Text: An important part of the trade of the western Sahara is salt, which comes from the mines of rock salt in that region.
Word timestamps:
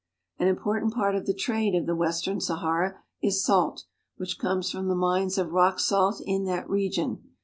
An 0.39 0.47
important 0.47 0.95
part 0.95 1.13
of 1.13 1.27
the 1.27 1.31
trade 1.35 1.75
of 1.75 1.85
the 1.85 1.95
western 1.95 2.41
Sahara 2.41 2.95
is 3.21 3.45
salt, 3.45 3.83
which 4.17 4.39
comes 4.39 4.71
from 4.71 4.87
the 4.87 4.95
mines 4.95 5.37
of 5.37 5.51
rock 5.51 5.79
salt 5.79 6.19
in 6.25 6.45
that 6.45 6.67
region. 6.67 7.21